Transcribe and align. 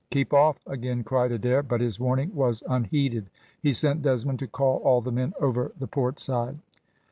"Keep 0.09 0.33
off," 0.33 0.57
again 0.65 1.03
cried 1.03 1.31
Adair, 1.31 1.61
but 1.61 1.79
his 1.79 1.99
warning 1.99 2.33
was 2.33 2.63
unheeded. 2.67 3.29
He 3.61 3.71
sent 3.71 4.01
Desmond 4.01 4.39
to 4.39 4.47
call 4.47 4.77
all 4.79 4.99
the 5.01 5.11
men 5.11 5.35
over 5.39 5.73
the 5.77 5.85
port 5.85 6.19
side. 6.19 6.57